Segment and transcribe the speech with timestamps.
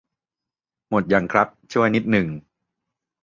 [0.89, 2.27] หมดยังครับ ช่วยนิดนึง